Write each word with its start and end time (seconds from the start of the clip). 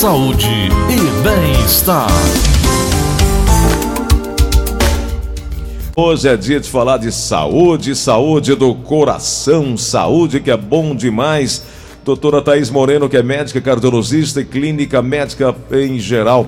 saúde 0.00 0.48
e 0.88 1.22
bem-estar. 1.22 2.08
Hoje 5.94 6.26
é 6.26 6.38
dia 6.38 6.58
de 6.58 6.70
falar 6.70 6.96
de 6.96 7.12
saúde, 7.12 7.94
saúde 7.94 8.54
do 8.54 8.74
coração, 8.74 9.76
saúde 9.76 10.40
que 10.40 10.50
é 10.50 10.56
bom 10.56 10.96
demais. 10.96 11.62
Doutora 12.02 12.40
Thaís 12.40 12.70
Moreno, 12.70 13.10
que 13.10 13.16
é 13.18 13.22
médica 13.22 13.60
cardiologista 13.60 14.40
e 14.40 14.44
clínica 14.46 15.02
médica 15.02 15.54
em 15.70 15.98
geral. 15.98 16.46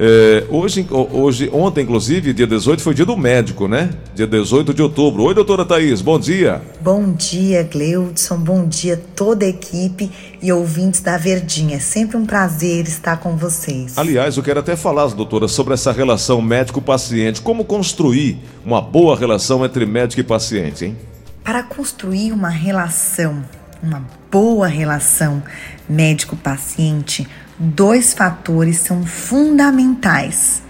É, 0.00 0.44
hoje, 0.48 0.86
hoje, 0.90 1.50
ontem, 1.52 1.82
inclusive, 1.82 2.32
dia 2.32 2.46
18, 2.46 2.80
foi 2.80 2.94
dia 2.94 3.04
do 3.04 3.16
médico, 3.16 3.66
né? 3.66 3.90
Dia 4.14 4.28
18 4.28 4.72
de 4.72 4.80
outubro. 4.80 5.24
Oi, 5.24 5.34
doutora 5.34 5.64
Thaís, 5.64 6.00
bom 6.00 6.20
dia. 6.20 6.62
Bom 6.80 7.12
dia, 7.12 7.64
Gleudson. 7.64 8.36
Bom 8.36 8.64
dia, 8.64 9.02
toda 9.16 9.44
a 9.44 9.48
equipe 9.48 10.08
e 10.40 10.52
ouvintes 10.52 11.00
da 11.00 11.16
Verdinha. 11.16 11.78
É 11.78 11.80
sempre 11.80 12.16
um 12.16 12.24
prazer 12.24 12.86
estar 12.86 13.16
com 13.16 13.36
vocês. 13.36 13.98
Aliás, 13.98 14.36
eu 14.36 14.42
quero 14.44 14.60
até 14.60 14.76
falar, 14.76 15.08
doutora, 15.08 15.48
sobre 15.48 15.74
essa 15.74 15.90
relação 15.90 16.40
médico-paciente. 16.40 17.42
Como 17.42 17.64
construir 17.64 18.38
uma 18.64 18.80
boa 18.80 19.16
relação 19.16 19.64
entre 19.64 19.84
médico 19.84 20.20
e 20.20 20.24
paciente, 20.24 20.84
hein? 20.84 20.96
Para 21.42 21.64
construir 21.64 22.30
uma 22.30 22.50
relação, 22.50 23.42
uma 23.82 24.04
boa 24.30 24.66
relação 24.66 25.42
médico-paciente, 25.88 27.26
dois 27.58 28.12
fatores 28.12 28.78
são 28.78 29.04
fundamentais: 29.04 30.62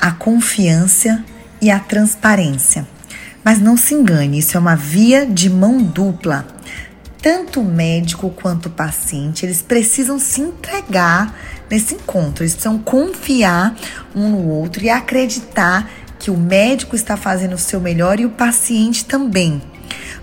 a 0.00 0.10
confiança 0.12 1.24
e 1.60 1.70
a 1.70 1.78
transparência. 1.78 2.86
Mas 3.44 3.58
não 3.58 3.76
se 3.76 3.94
engane, 3.94 4.38
isso 4.38 4.56
é 4.56 4.60
uma 4.60 4.76
via 4.76 5.24
de 5.24 5.48
mão 5.48 5.82
dupla. 5.82 6.46
Tanto 7.22 7.60
o 7.60 7.64
médico 7.64 8.30
quanto 8.30 8.66
o 8.66 8.70
paciente, 8.70 9.44
eles 9.44 9.60
precisam 9.60 10.18
se 10.18 10.40
entregar 10.40 11.34
nesse 11.70 11.94
encontro, 11.94 12.42
eles 12.42 12.54
precisam 12.54 12.78
confiar 12.78 13.76
um 14.14 14.30
no 14.30 14.48
outro 14.48 14.82
e 14.82 14.90
acreditar 14.90 15.88
que 16.18 16.30
o 16.30 16.36
médico 16.36 16.96
está 16.96 17.16
fazendo 17.16 17.54
o 17.54 17.58
seu 17.58 17.80
melhor 17.80 18.20
e 18.20 18.26
o 18.26 18.30
paciente 18.30 19.04
também. 19.04 19.60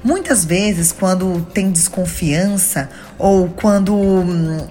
Muitas 0.04 0.46
vezes, 0.46 0.92
quando 0.92 1.46
tem 1.54 1.72
desconfiança 1.72 2.90
ou 3.18 3.50
quando 3.50 3.96
hum, 3.96 4.68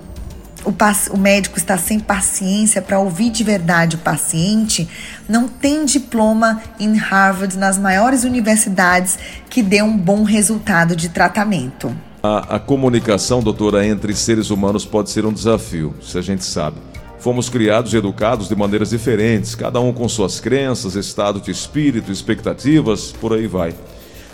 o, 0.66 0.74
o 1.14 1.18
médico 1.18 1.58
está 1.58 1.78
sem 1.78 2.00
paciência 2.00 2.82
para 2.82 2.98
ouvir 2.98 3.30
de 3.30 3.44
verdade 3.44 3.96
o 3.96 3.98
paciente, 4.00 4.88
não 5.28 5.46
tem 5.46 5.84
diploma 5.84 6.60
em 6.78 6.96
Harvard, 6.96 7.56
nas 7.56 7.78
maiores 7.78 8.24
universidades, 8.24 9.18
que 9.48 9.62
dê 9.62 9.80
um 9.80 9.96
bom 9.96 10.24
resultado 10.24 10.96
de 10.96 11.08
tratamento. 11.08 11.94
A, 12.22 12.56
a 12.56 12.58
comunicação, 12.58 13.40
doutora, 13.40 13.86
entre 13.86 14.12
seres 14.14 14.50
humanos 14.50 14.84
pode 14.84 15.10
ser 15.10 15.24
um 15.24 15.32
desafio, 15.32 15.94
se 16.02 16.18
a 16.18 16.22
gente 16.22 16.44
sabe. 16.44 16.78
Fomos 17.20 17.48
criados 17.48 17.94
e 17.94 17.96
educados 17.96 18.48
de 18.48 18.56
maneiras 18.56 18.90
diferentes, 18.90 19.54
cada 19.54 19.80
um 19.80 19.92
com 19.92 20.08
suas 20.08 20.40
crenças, 20.40 20.94
estado 20.96 21.40
de 21.40 21.50
espírito, 21.50 22.10
expectativas, 22.10 23.12
por 23.12 23.32
aí 23.32 23.46
vai. 23.46 23.74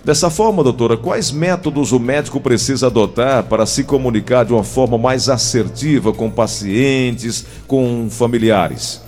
Dessa 0.05 0.28
forma, 0.28 0.64
doutora, 0.64 0.97
quais 0.97 1.31
métodos 1.31 1.92
o 1.92 2.00
médico 2.00 2.41
precisa 2.41 2.89
adotar 2.89 3.45
para 3.45 3.64
se 3.64 3.84
comunicar 3.84 4.44
de 4.44 4.53
uma 4.53 4.64
forma 4.64 4.98
mais 4.98 5.28
assertiva 5.28 6.12
com 6.12 6.28
pacientes, 6.28 7.47
com 7.69 8.09
familiares? 8.11 9.00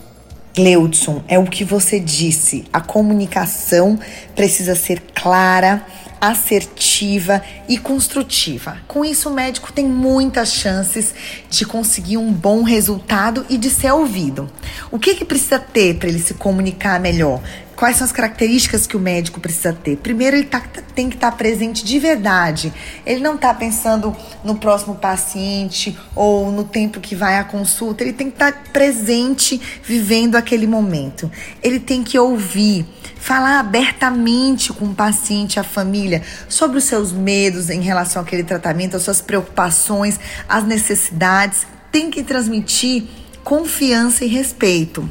Gleudson, 0.55 1.25
é 1.27 1.36
o 1.36 1.47
que 1.47 1.64
você 1.64 1.98
disse. 1.98 2.64
A 2.73 2.81
comunicação 2.81 3.98
precisa 4.36 4.77
ser 4.77 5.03
clara, 5.12 5.84
assertiva 6.20 7.42
e 7.69 7.77
construtiva. 7.77 8.77
Com 8.86 9.05
isso, 9.05 9.29
o 9.29 9.34
médico 9.34 9.73
tem 9.73 9.89
muitas 9.89 10.53
chances 10.53 11.12
de 11.51 11.64
conseguir 11.64 12.19
um 12.19 12.33
bom 12.33 12.62
resultado 12.62 13.45
e 13.51 13.58
de 13.58 13.69
ser 13.69 13.92
ouvido. 13.92 14.48
O 14.92 14.98
que, 14.98 15.17
que 15.17 15.25
precisa 15.25 15.58
ter 15.58 15.97
para 15.97 16.08
ele 16.08 16.20
se 16.20 16.34
comunicar 16.34 17.01
melhor? 17.01 17.42
Quais 17.74 17.97
são 17.97 18.05
as 18.05 18.13
características 18.13 18.86
que 18.86 18.97
o 18.97 19.01
médico 19.01 19.41
precisa 19.41 19.73
ter? 19.73 19.97
Primeiro, 19.97 20.36
ele 20.36 20.47
tá, 20.47 20.63
tem 20.94 21.08
que 21.08 21.16
estar 21.16 21.30
tá 21.30 21.36
presente 21.36 21.84
de 21.84 21.98
verdade. 21.98 22.72
Ele 23.05 23.20
não 23.20 23.34
está 23.34 23.52
pensando 23.52 24.14
no 24.42 24.55
próximo 24.56 24.94
paciente 24.94 25.96
ou 26.14 26.50
no 26.50 26.64
tempo 26.64 27.00
que 27.00 27.14
vai 27.14 27.38
à 27.38 27.44
consulta. 27.44 28.02
Ele 28.02 28.12
tem 28.12 28.28
que 28.28 28.36
estar 28.36 28.52
tá 28.52 28.58
presente, 28.72 29.60
vivendo 29.82 30.36
aquele 30.36 30.66
momento. 30.66 31.30
Ele 31.62 31.80
tem 31.80 32.02
que 32.02 32.18
ouvir, 32.18 32.86
falar 33.18 33.58
abertamente 33.58 34.72
com 34.72 34.86
o 34.86 34.94
paciente, 34.94 35.58
a 35.58 35.64
família, 35.64 36.22
sobre 36.48 36.78
os 36.78 36.84
seus 36.84 37.12
medos 37.12 37.70
em 37.70 37.80
relação 37.80 38.22
àquele 38.22 38.44
tratamento, 38.44 38.96
as 38.96 39.02
suas 39.02 39.20
preocupações, 39.20 40.18
as 40.48 40.64
necessidades. 40.64 41.66
Tem 41.90 42.11
que 42.11 42.22
transmitir 42.22 43.05
confiança 43.42 44.24
e 44.24 44.28
respeito 44.28 45.08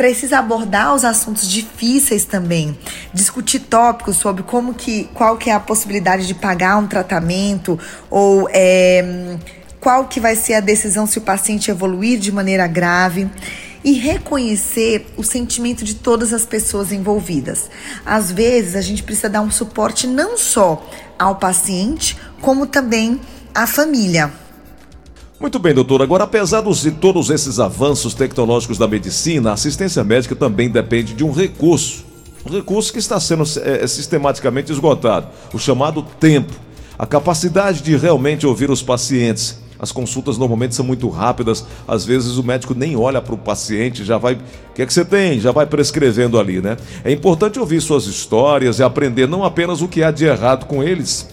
precisa 0.00 0.38
abordar 0.38 0.94
os 0.94 1.04
assuntos 1.04 1.46
difíceis 1.46 2.24
também, 2.24 2.74
discutir 3.12 3.58
tópicos 3.58 4.16
sobre 4.16 4.42
como 4.42 4.72
que, 4.72 5.04
qual 5.12 5.36
que 5.36 5.50
é 5.50 5.52
a 5.52 5.60
possibilidade 5.60 6.26
de 6.26 6.32
pagar 6.32 6.78
um 6.78 6.86
tratamento 6.86 7.78
ou 8.08 8.48
é, 8.50 9.36
qual 9.78 10.06
que 10.06 10.18
vai 10.18 10.34
ser 10.36 10.54
a 10.54 10.60
decisão 10.60 11.06
se 11.06 11.18
o 11.18 11.20
paciente 11.20 11.70
evoluir 11.70 12.18
de 12.18 12.32
maneira 12.32 12.66
grave 12.66 13.28
e 13.84 13.92
reconhecer 13.92 15.06
o 15.18 15.22
sentimento 15.22 15.84
de 15.84 15.94
todas 15.94 16.32
as 16.32 16.46
pessoas 16.46 16.92
envolvidas. 16.92 17.68
Às 18.02 18.32
vezes 18.32 18.76
a 18.76 18.80
gente 18.80 19.02
precisa 19.02 19.28
dar 19.28 19.42
um 19.42 19.50
suporte 19.50 20.06
não 20.06 20.38
só 20.38 20.82
ao 21.18 21.36
paciente, 21.36 22.16
como 22.40 22.66
também 22.66 23.20
à 23.54 23.66
família. 23.66 24.32
Muito 25.40 25.58
bem, 25.58 25.72
doutor. 25.72 26.02
Agora, 26.02 26.24
apesar 26.24 26.62
de 26.62 26.90
todos 26.90 27.30
esses 27.30 27.58
avanços 27.58 28.12
tecnológicos 28.12 28.76
da 28.76 28.86
medicina, 28.86 29.48
a 29.48 29.52
assistência 29.54 30.04
médica 30.04 30.36
também 30.36 30.68
depende 30.68 31.14
de 31.14 31.24
um 31.24 31.32
recurso. 31.32 32.04
Um 32.44 32.52
recurso 32.52 32.92
que 32.92 32.98
está 32.98 33.18
sendo 33.18 33.44
é, 33.64 33.86
sistematicamente 33.86 34.70
esgotado, 34.70 35.28
o 35.54 35.58
chamado 35.58 36.02
tempo. 36.02 36.52
A 36.98 37.06
capacidade 37.06 37.82
de 37.82 37.96
realmente 37.96 38.46
ouvir 38.46 38.70
os 38.70 38.82
pacientes. 38.82 39.58
As 39.78 39.90
consultas 39.90 40.36
normalmente 40.36 40.74
são 40.74 40.84
muito 40.84 41.08
rápidas, 41.08 41.64
às 41.88 42.04
vezes 42.04 42.36
o 42.36 42.44
médico 42.44 42.74
nem 42.74 42.94
olha 42.94 43.22
para 43.22 43.34
o 43.34 43.38
paciente, 43.38 44.04
já 44.04 44.18
vai. 44.18 44.34
O 44.34 44.74
que 44.74 44.82
é 44.82 44.86
que 44.86 44.92
você 44.92 45.06
tem? 45.06 45.40
Já 45.40 45.52
vai 45.52 45.64
prescrevendo 45.64 46.38
ali, 46.38 46.60
né? 46.60 46.76
É 47.02 47.10
importante 47.10 47.58
ouvir 47.58 47.80
suas 47.80 48.04
histórias 48.04 48.78
e 48.78 48.82
aprender 48.82 49.26
não 49.26 49.42
apenas 49.42 49.80
o 49.80 49.88
que 49.88 50.02
há 50.02 50.10
de 50.10 50.26
errado 50.26 50.66
com 50.66 50.82
eles, 50.82 51.30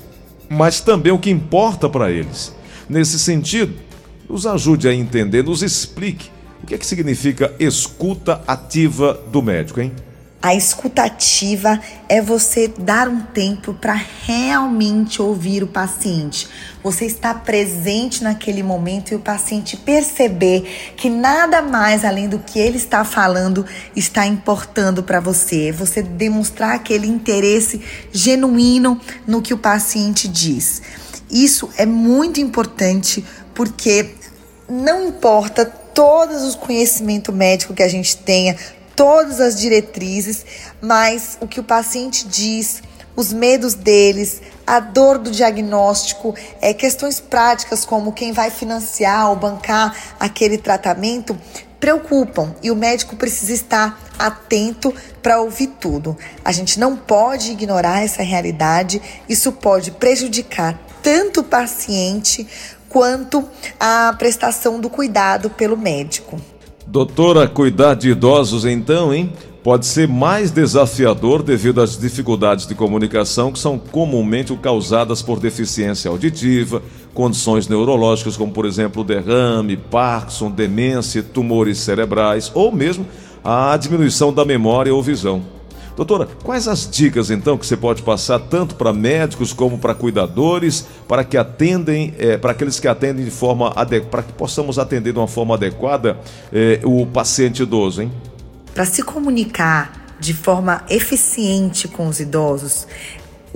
mas 0.50 0.79
também 0.79 1.12
o 1.12 1.19
que 1.19 1.29
importa 1.29 1.90
para 1.90 2.09
eles. 2.09 2.56
Nesse 2.90 3.19
sentido, 3.19 3.87
nos 4.30 4.46
ajude 4.46 4.88
a 4.88 4.94
entender, 4.94 5.44
nos 5.44 5.62
explique 5.62 6.30
o 6.62 6.68
que 6.68 6.76
é 6.76 6.78
que 6.78 6.86
significa 6.86 7.54
escuta 7.60 8.42
ativa 8.48 9.14
do 9.32 9.42
médico, 9.42 9.80
hein? 9.80 9.94
A 10.40 10.54
escutativa 10.54 11.80
é 12.08 12.22
você 12.22 12.68
dar 12.68 13.08
um 13.08 13.22
tempo 13.22 13.74
para 13.74 14.00
realmente 14.24 15.20
ouvir 15.20 15.64
o 15.64 15.68
paciente. 15.68 16.48
Você 16.84 17.06
está 17.06 17.34
presente 17.34 18.24
naquele 18.24 18.62
momento 18.62 19.12
e 19.12 19.16
o 19.16 19.20
paciente 19.20 19.76
perceber 19.76 20.94
que 20.96 21.09
nada 21.09 21.62
mais 21.64 22.06
além 22.06 22.30
do 22.30 22.38
que 22.38 22.59
ele 22.59 22.78
está 22.78 23.04
falando 23.04 23.66
está 23.96 24.28
importando 24.28 25.02
para 25.02 25.20
você. 25.20 25.72
Você 25.72 26.04
demonstrar 26.04 26.76
aquele 26.76 27.08
interesse 27.08 27.82
genuíno 28.14 29.02
no 29.26 29.42
que 29.42 29.56
o 29.56 29.58
paciente 29.58 30.28
diz. 30.28 30.84
Isso 31.32 31.70
é 31.78 31.86
muito 31.86 32.40
importante 32.40 33.26
porque 33.58 34.12
não 34.69 35.07
importa 35.07 35.66
todos 35.66 36.44
os 36.44 36.55
conhecimento 36.55 37.31
médico 37.31 37.73
que 37.73 37.83
a 37.83 37.88
gente 37.88 38.17
tenha, 38.17 38.55
todas 38.95 39.39
as 39.39 39.59
diretrizes, 39.59 40.45
mas 40.81 41.38
o 41.39 41.47
que 41.47 41.59
o 41.59 41.63
paciente 41.63 42.28
diz, 42.28 42.81
os 43.16 43.31
medos 43.31 43.73
deles, 43.73 44.41
a 44.66 44.79
dor 44.79 45.17
do 45.17 45.31
diagnóstico, 45.31 46.35
é, 46.61 46.73
questões 46.73 47.19
práticas 47.19 47.85
como 47.85 48.11
quem 48.11 48.31
vai 48.31 48.52
financiar 48.52 49.29
ou 49.29 49.35
bancar 49.35 49.96
aquele 50.19 50.58
tratamento, 50.58 51.37
preocupam 51.79 52.55
e 52.61 52.72
o 52.72 52.75
médico 52.75 53.16
precisa 53.16 53.53
estar 53.53 53.99
atento 54.17 54.93
para 55.22 55.40
ouvir 55.40 55.67
tudo. 55.79 56.17
A 56.43 56.52
gente 56.52 56.79
não 56.79 56.96
pode 56.96 57.52
ignorar 57.52 58.03
essa 58.03 58.23
realidade, 58.23 59.02
isso 59.29 59.52
pode 59.52 59.91
prejudicar 59.91 60.78
tanto 61.02 61.41
o 61.41 61.43
paciente 61.43 62.47
quanto 62.89 63.43
à 63.79 64.13
prestação 64.17 64.79
do 64.79 64.89
cuidado 64.89 65.49
pelo 65.49 65.78
médico. 65.78 66.39
Doutora, 66.85 67.47
cuidar 67.47 67.95
de 67.95 68.09
idosos 68.11 68.66
então, 68.66 69.13
hein? 69.13 69.31
Pode 69.61 69.85
ser 69.85 70.07
mais 70.07 70.49
desafiador 70.49 71.43
devido 71.43 71.81
às 71.81 71.97
dificuldades 71.97 72.66
de 72.66 72.73
comunicação 72.73 73.51
que 73.51 73.59
são 73.59 73.78
comumente 73.78 74.55
causadas 74.55 75.22
por 75.22 75.41
deficiência 75.41 76.09
auditiva, 76.09 76.81
condições 77.13 77.67
neurológicas 77.67 78.37
como, 78.37 78.53
por 78.53 78.66
exemplo, 78.66 79.03
derrame, 79.03 79.75
Parkinson, 79.75 80.49
demência, 80.49 81.22
tumores 81.22 81.79
cerebrais 81.79 82.49
ou 82.55 82.72
mesmo 82.72 83.05
a 83.43 83.75
diminuição 83.75 84.31
da 84.31 84.45
memória 84.45 84.95
ou 84.95 85.03
visão. 85.03 85.57
Doutora, 85.97 86.28
quais 86.44 86.67
as 86.67 86.88
dicas 86.88 87.32
então 87.32 87.58
que 87.58 87.66
você 87.66 87.76
pode 87.76 88.03
passar 88.03 88.38
tanto 88.38 88.76
para 88.76 88.94
médicos 88.94 89.52
como 89.52 89.79
para 89.79 89.96
cuidadores, 89.96 90.85
para 91.08 91.23
que 91.23 91.35
atendem, 91.35 92.14
é, 92.20 92.38
para 92.38 92.52
aqueles 92.52 92.79
que 92.79 92.88
atendem 92.88 93.26
de 93.26 93.32
forma 93.32 93.73
adequada, 93.76 94.11
para 94.11 94.22
que 94.22 94.32
possamos 94.34 94.78
atender 94.78 95.11
de 95.11 95.17
uma 95.17 95.28
forma 95.28 95.55
adequada 95.55 96.20
é, 96.53 96.79
o 96.84 97.03
paciente 97.08 97.64
idoso, 97.64 98.03
hein? 98.03 98.11
Para 98.76 98.85
se 98.85 99.02
comunicar 99.02 100.16
de 100.20 100.35
forma 100.35 100.84
eficiente 100.88 101.88
com 101.88 102.08
os 102.08 102.20
idosos, 102.20 102.85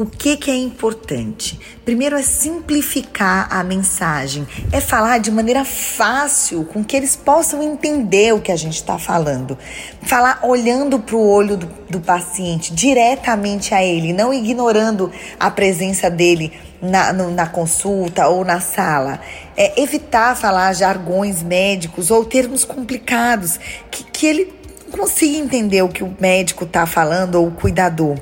o 0.01 0.06
que, 0.06 0.38
que 0.38 0.50
é 0.50 0.56
importante? 0.56 1.59
Primeiro 1.86 2.15
é 2.15 2.24
simplificar 2.24 3.48
a 3.51 3.63
mensagem, 3.63 4.48
é 4.71 4.81
falar 4.81 5.19
de 5.19 5.30
maneira 5.30 5.63
fácil, 5.63 6.65
com 6.65 6.83
que 6.83 6.95
eles 6.95 7.15
possam 7.15 7.62
entender 7.62 8.33
o 8.33 8.42
que 8.42 8.51
a 8.51 8.56
gente 8.56 8.75
está 8.75 8.98
falando. 8.98 9.57
Falar 10.01 10.39
olhando 10.44 11.00
para 11.00 11.15
o 11.15 11.27
olho 11.27 11.57
do, 11.57 11.68
do 11.89 12.00
paciente, 12.00 12.74
diretamente 12.74 13.74
a 13.74 13.83
ele, 13.83 14.13
não 14.13 14.33
ignorando 14.33 15.12
a 15.39 15.51
presença 15.51 16.09
dele 16.09 16.51
na, 16.81 17.13
no, 17.13 17.30
na 17.31 17.48
consulta 17.48 18.27
ou 18.27 18.44
na 18.44 18.59
sala. 18.59 19.19
É 19.56 19.81
evitar 19.81 20.36
falar 20.36 20.74
jargões 20.74 21.44
médicos 21.44 22.09
ou 22.09 22.25
termos 22.25 22.65
complicados 22.65 23.59
que, 23.89 24.03
que 24.03 24.25
ele 24.25 24.60
consiga 24.91 25.38
entender 25.38 25.81
o 25.81 25.89
que 25.89 26.03
o 26.03 26.15
médico 26.19 26.65
está 26.65 26.85
falando 26.85 27.35
ou 27.35 27.47
o 27.47 27.51
cuidador. 27.51 28.17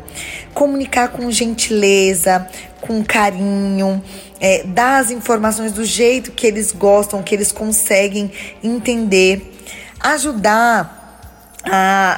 Comunicar 0.53 1.09
com 1.09 1.29
gentileza, 1.31 2.47
com 2.79 3.03
carinho, 3.03 4.01
é, 4.39 4.63
dar 4.63 4.99
as 4.99 5.11
informações 5.11 5.71
do 5.71 5.83
jeito 5.83 6.31
que 6.31 6.47
eles 6.47 6.71
gostam, 6.71 7.21
que 7.21 7.35
eles 7.35 7.51
conseguem 7.51 8.31
entender. 8.63 9.55
Ajudar 9.99 10.98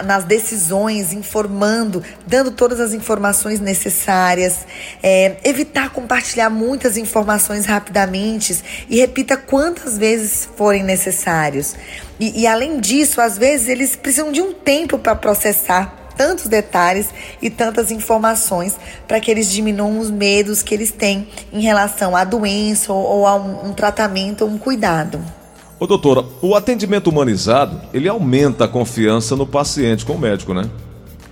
nas 0.05 0.23
decisões, 0.23 1.13
informando, 1.13 2.03
dando 2.25 2.51
todas 2.51 2.79
as 2.79 2.93
informações 2.93 3.59
necessárias, 3.59 4.59
é, 5.01 5.37
evitar 5.43 5.89
compartilhar 5.89 6.49
muitas 6.49 6.97
informações 6.97 7.65
rapidamente 7.65 8.61
e 8.89 8.99
repita 8.99 9.37
quantas 9.37 9.97
vezes 9.97 10.47
forem 10.55 10.83
necessários. 10.83 11.75
E, 12.19 12.41
e 12.41 12.47
além 12.47 12.79
disso, 12.79 13.19
às 13.19 13.37
vezes 13.37 13.67
eles 13.67 13.95
precisam 13.95 14.31
de 14.31 14.41
um 14.41 14.53
tempo 14.53 14.97
para 14.99 15.15
processar 15.15 15.97
tantos 16.15 16.47
detalhes 16.47 17.07
e 17.41 17.49
tantas 17.49 17.89
informações 17.89 18.77
para 19.07 19.19
que 19.19 19.31
eles 19.31 19.49
diminuam 19.49 19.97
os 19.97 20.11
medos 20.11 20.61
que 20.61 20.73
eles 20.73 20.91
têm 20.91 21.27
em 21.51 21.61
relação 21.61 22.15
à 22.15 22.23
doença 22.23 22.93
ou, 22.93 23.03
ou 23.03 23.27
a 23.27 23.35
um, 23.35 23.69
um 23.69 23.73
tratamento 23.73 24.43
ou 24.43 24.51
um 24.51 24.57
cuidado. 24.57 25.40
Ô 25.81 25.87
doutora, 25.87 26.23
o 26.43 26.53
atendimento 26.53 27.09
humanizado, 27.09 27.81
ele 27.91 28.07
aumenta 28.07 28.65
a 28.65 28.67
confiança 28.67 29.35
no 29.35 29.47
paciente 29.47 30.05
com 30.05 30.13
o 30.13 30.19
médico, 30.19 30.53
né? 30.53 30.69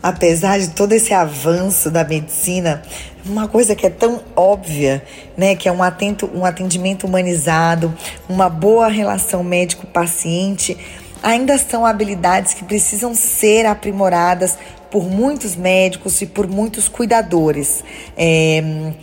Apesar 0.01 0.57
de 0.57 0.71
todo 0.71 0.91
esse 0.91 1.13
avanço 1.13 1.91
da 1.91 2.03
medicina, 2.03 2.81
uma 3.23 3.47
coisa 3.47 3.75
que 3.75 3.85
é 3.85 3.91
tão 3.91 4.21
óbvia, 4.35 5.03
né, 5.37 5.53
que 5.53 5.69
é 5.69 5.71
um, 5.71 5.83
atento, 5.83 6.27
um 6.33 6.43
atendimento 6.43 7.05
humanizado, 7.05 7.93
uma 8.27 8.49
boa 8.49 8.87
relação 8.87 9.43
médico-paciente, 9.43 10.75
ainda 11.21 11.55
são 11.59 11.85
habilidades 11.85 12.55
que 12.55 12.63
precisam 12.63 13.13
ser 13.13 13.67
aprimoradas 13.67 14.57
por 14.89 15.07
muitos 15.07 15.55
médicos 15.55 16.19
e 16.23 16.25
por 16.25 16.47
muitos 16.47 16.87
cuidadores. 16.87 17.83
É, 18.17 18.93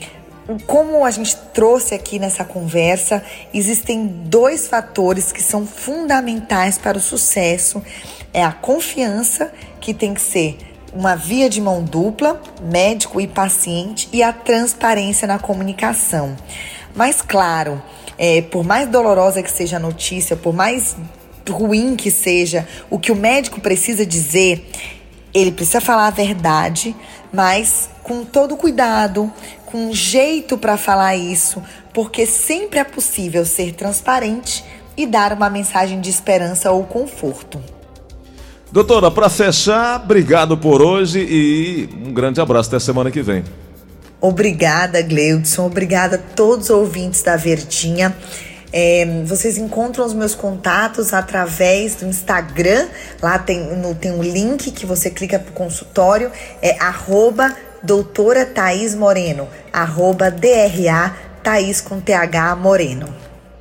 como 0.67 1.05
a 1.05 1.11
gente 1.11 1.37
trouxe 1.53 1.95
aqui 1.95 2.19
nessa 2.19 2.45
conversa, 2.45 3.23
existem 3.53 4.07
dois 4.07 4.69
fatores 4.69 5.33
que 5.33 5.43
são 5.43 5.67
fundamentais 5.67 6.79
para 6.79 6.97
o 6.97 7.01
sucesso: 7.01 7.83
é 8.33 8.45
a 8.45 8.53
confiança, 8.53 9.53
que 9.81 9.93
tem 9.93 10.15
que 10.15 10.21
ser 10.21 10.57
uma 10.93 11.15
via 11.15 11.51
de 11.51 11.61
mão 11.61 11.83
dupla, 11.83 12.41
médico 12.63 13.21
e 13.21 13.27
paciente, 13.27 14.09
e 14.13 14.23
a 14.23 14.33
transparência 14.33 15.27
na 15.27 15.39
comunicação. 15.39 16.37
Mas, 16.95 17.21
claro, 17.21 17.83
é, 18.17 18.41
por 18.41 18.65
mais 18.65 18.89
dolorosa 18.89 19.43
que 19.43 19.51
seja 19.51 19.77
a 19.77 19.81
notícia, 19.81 20.37
por 20.37 20.55
mais 20.55 20.97
ruim 21.49 21.97
que 21.97 22.11
seja, 22.11 22.67
o 22.89 22.99
que 22.99 23.13
o 23.13 23.17
médico 23.17 23.61
precisa 23.61 24.07
dizer, 24.07 24.71
ele 25.33 25.53
precisa 25.53 25.81
falar 25.81 26.07
a 26.07 26.11
verdade, 26.11 26.95
mas 27.33 27.91
com 28.03 28.25
todo 28.25 28.57
cuidado, 28.57 29.31
com 29.67 29.93
jeito 29.93 30.57
para 30.57 30.77
falar 30.77 31.17
isso, 31.17 31.63
porque 31.93 32.27
sempre 32.27 32.79
é 32.79 32.85
possível 32.85 33.45
ser 33.45 33.75
transparente 33.75 34.65
e 34.97 35.07
dar 35.07 35.33
uma 35.33 35.51
mensagem 35.51 36.01
de 36.01 36.09
esperança 36.09 36.71
ou 36.71 36.85
conforto. 36.85 37.61
Doutora, 38.73 39.11
para 39.11 39.29
fechar, 39.29 40.01
obrigado 40.03 40.57
por 40.57 40.83
hoje 40.83 41.21
e 41.21 41.89
um 42.05 42.13
grande 42.13 42.41
abraço 42.41 42.69
até 42.69 42.79
semana 42.79 43.11
que 43.11 43.23
vem. 43.23 43.45
Obrigada, 44.21 45.03
Gleudson. 45.03 45.67
Obrigada 45.67 46.17
a 46.17 46.35
todos 46.35 46.67
os 46.67 46.71
ouvintes 46.71 47.23
da 47.23 47.37
Verdinha. 47.37 48.17
É, 48.73 49.07
vocês 49.25 49.59
encontram 49.59 50.05
os 50.05 50.13
meus 50.13 50.35
contatos 50.35 51.13
através 51.13 51.95
do 51.97 52.07
Instagram. 52.07 52.89
Lá 53.23 53.39
tem, 53.39 53.61
no, 53.77 53.95
tem 53.95 54.13
um 54.13 54.23
link 54.23 54.71
que 54.71 54.85
você 54.85 55.11
clica 55.11 55.39
para 55.39 55.51
o 55.51 55.55
consultório. 55.55 56.31
É 56.61 56.79
arroba 56.79 57.55
doutora 57.83 58.45
Thaís 58.45 58.95
Moreno. 58.95 59.49
Arroba 59.73 60.31
DRA 60.31 61.15
Thaís 61.43 61.81
com 61.81 62.01
TH 62.01 62.57
Moreno. 62.57 63.26